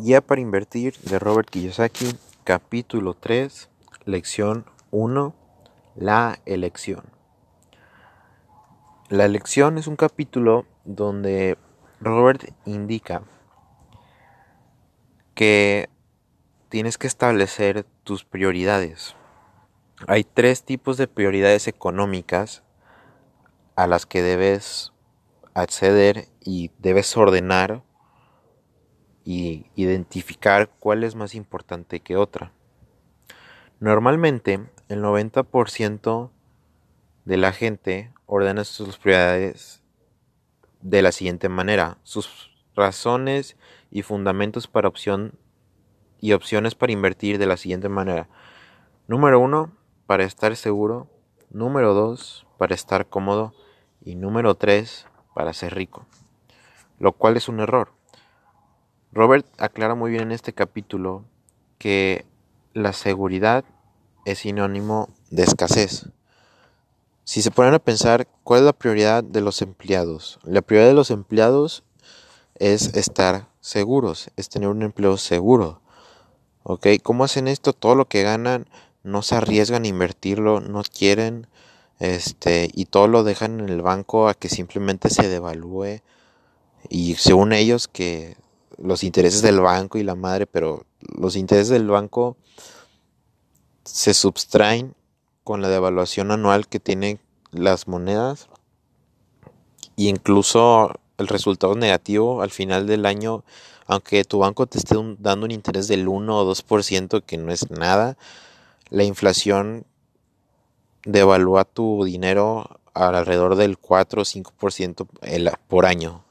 [0.00, 3.68] Guía para invertir de Robert Kiyosaki, capítulo 3,
[4.06, 5.34] lección 1,
[5.94, 7.04] la elección.
[9.10, 11.58] La elección es un capítulo donde
[12.00, 13.24] Robert indica
[15.34, 15.90] que
[16.70, 19.16] tienes que establecer tus prioridades.
[20.06, 22.62] Hay tres tipos de prioridades económicas
[23.76, 24.94] a las que debes
[25.52, 27.82] acceder y debes ordenar
[29.24, 32.52] y identificar cuál es más importante que otra.
[33.78, 36.30] Normalmente, el 90%
[37.24, 39.82] de la gente ordena sus prioridades
[40.82, 41.98] de la siguiente manera.
[42.02, 43.56] Sus razones
[43.90, 45.38] y fundamentos para opción
[46.20, 48.28] y opciones para invertir de la siguiente manera.
[49.06, 49.72] Número uno,
[50.06, 51.08] para estar seguro.
[51.50, 53.54] Número dos, para estar cómodo.
[54.02, 56.06] Y número tres, para ser rico.
[56.98, 57.92] Lo cual es un error.
[59.12, 61.24] Robert aclara muy bien en este capítulo
[61.78, 62.26] que
[62.74, 63.64] la seguridad
[64.24, 66.06] es sinónimo de escasez.
[67.24, 70.38] Si se ponen a pensar, ¿cuál es la prioridad de los empleados?
[70.44, 71.82] La prioridad de los empleados
[72.54, 75.80] es estar seguros, es tener un empleo seguro.
[76.62, 76.86] ¿Ok?
[77.02, 77.72] ¿Cómo hacen esto?
[77.72, 78.68] Todo lo que ganan
[79.02, 81.48] no se arriesgan a invertirlo, no quieren,
[81.98, 86.00] este, y todo lo dejan en el banco a que simplemente se devalúe.
[86.88, 88.36] Y según ellos que
[88.82, 92.36] los intereses del banco y la madre, pero los intereses del banco
[93.84, 94.94] se subtraen
[95.44, 97.20] con la devaluación anual que tienen
[97.52, 98.48] las monedas
[99.96, 103.44] e incluso el resultado negativo al final del año,
[103.86, 107.70] aunque tu banco te esté dando un interés del 1 o 2%, que no es
[107.70, 108.16] nada,
[108.88, 109.84] la inflación
[111.04, 115.06] devalúa tu dinero alrededor del 4 o 5%
[115.68, 116.24] por año.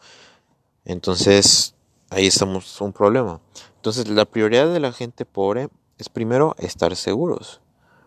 [0.85, 1.75] Entonces,
[2.09, 3.39] ahí estamos un problema.
[3.75, 7.61] Entonces, la prioridad de la gente pobre es primero estar seguros,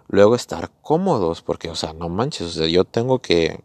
[0.08, 3.62] luego estar cómodos, porque, o sea, no manches, o sea, yo tengo que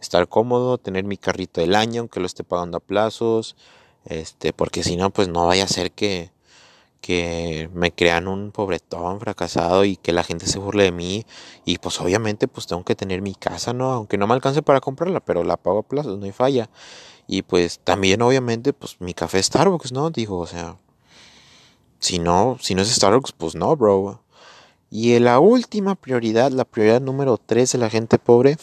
[0.00, 3.56] estar cómodo, tener mi carrito del año, aunque lo esté pagando a plazos,
[4.04, 6.30] este, porque si no, pues no vaya a ser que,
[7.04, 11.26] que me crean un pobretón fracasado y que la gente se burle de mí
[11.66, 13.92] y pues obviamente pues tengo que tener mi casa, ¿no?
[13.92, 16.70] Aunque no me alcance para comprarla, pero la pago a plazos, no hay falla.
[17.26, 20.08] Y pues también obviamente pues mi café Starbucks, ¿no?
[20.08, 20.78] Digo, o sea,
[21.98, 24.22] si no, si no es Starbucks, pues no, bro.
[24.88, 28.56] Y la última prioridad, la prioridad número 3 de la gente pobre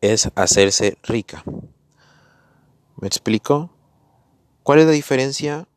[0.00, 1.44] es hacerse rica.
[2.96, 3.68] ¿Me explico?
[4.62, 5.68] ¿Cuál es la diferencia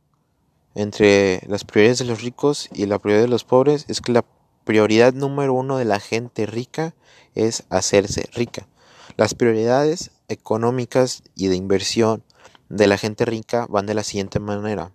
[0.78, 3.86] entre las prioridades de los ricos y la prioridad de los pobres?
[3.88, 4.24] Es que la
[4.64, 6.94] prioridad número uno de la gente rica
[7.34, 8.68] es hacerse rica.
[9.16, 12.24] Las prioridades económicas y de inversión
[12.70, 14.92] de la gente rica van de la siguiente manera.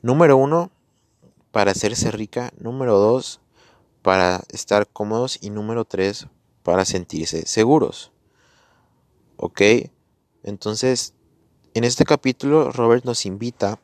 [0.00, 0.70] Número uno,
[1.50, 2.52] para hacerse rica.
[2.58, 3.40] Número dos,
[4.02, 5.38] para estar cómodos.
[5.40, 6.28] Y número tres,
[6.62, 8.12] para sentirse seguros.
[9.36, 9.60] ¿Ok?
[10.44, 11.14] Entonces,
[11.74, 13.80] en este capítulo Robert nos invita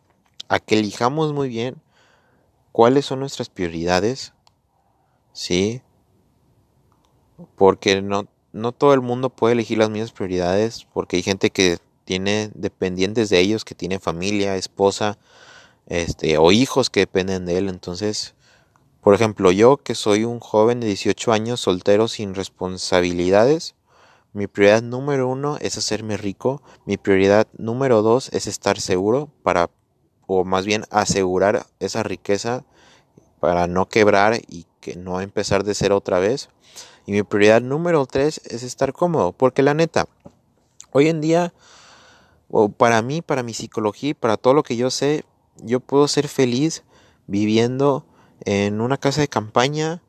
[0.53, 1.81] a que elijamos muy bien
[2.73, 4.35] cuáles son nuestras prioridades.
[5.33, 5.81] ¿Sí?
[7.57, 11.79] Porque no, no todo el mundo puede elegir las mismas prioridades porque hay gente que
[12.05, 15.17] tiene dependientes de ellos, que tiene familia, esposa,
[15.87, 17.71] este, o hijos que dependen de él.
[17.71, 18.35] Entonces,
[19.01, 23.75] por ejemplo, yo que soy un joven de 18 años, soltero, sin responsabilidades,
[24.35, 29.71] mi prioridad número uno es hacerme rico, mi prioridad número dos es estar seguro para,
[30.27, 32.65] o más bien asegurar esa riqueza
[33.41, 36.49] para no quebrar y que no empezar de cero otra vez.
[37.06, 40.06] Y mi prioridad número tres es estar cómodo, porque la neta,
[40.93, 41.53] hoy en día,
[42.77, 45.25] para mí, para mi psicología para todo lo que yo sé,
[45.56, 46.84] yo puedo ser feliz
[47.27, 48.05] viviendo
[48.44, 50.03] en una casa de campaña,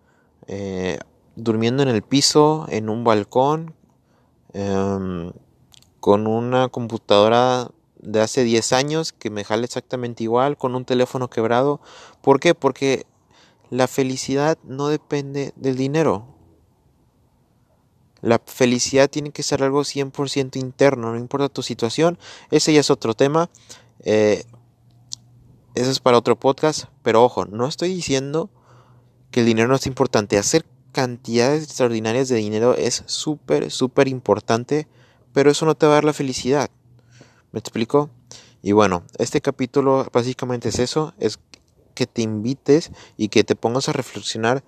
[0.47, 0.99] eh,
[1.35, 3.73] durmiendo en el piso, en un balcón,
[4.53, 5.31] em,
[5.99, 7.71] con una computadora
[8.03, 11.81] de hace 10 años que me jale exactamente igual, con un teléfono quebrado.
[12.21, 12.53] ¿Por qué?
[12.53, 13.05] Porque
[13.69, 16.27] la felicidad no depende del dinero.
[18.21, 22.17] La felicidad tiene que ser algo 100% interno, no importa tu situación.
[22.51, 23.49] Ese ya es otro tema.
[23.99, 24.45] Eh,
[25.75, 26.85] eso es para otro podcast.
[27.01, 28.49] Pero ojo, no estoy diciendo
[29.31, 30.37] que el dinero no es importante.
[30.37, 34.87] Hacer cantidades extraordinarias de dinero es súper, súper importante.
[35.33, 36.69] Pero eso no te va a dar la felicidad.
[37.53, 38.09] ¿Me explico?
[38.61, 41.13] Y bueno, este capítulo básicamente es eso.
[41.19, 41.39] Es
[41.95, 44.65] que te invites y que te pongas a reflexionar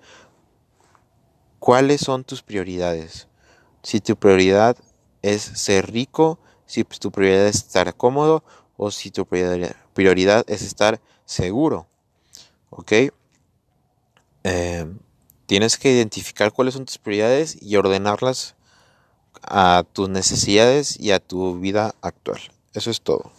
[1.58, 3.28] cuáles son tus prioridades
[3.86, 4.76] si tu prioridad
[5.22, 8.42] es ser rico, si tu prioridad es estar cómodo
[8.76, 11.86] o si tu prioridad es estar seguro.
[12.70, 12.92] ¿Ok?
[14.42, 14.92] Eh,
[15.46, 18.56] tienes que identificar cuáles son tus prioridades y ordenarlas
[19.40, 22.40] a tus necesidades y a tu vida actual.
[22.76, 23.32] Eso es todo.